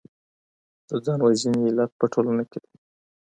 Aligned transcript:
د 0.87 0.89
ځان 1.05 1.19
وژنې 1.21 1.61
علت 1.69 1.91
په 1.99 2.05
ټولنه 2.13 2.43
کي 2.51 2.57
دی. 2.63 2.73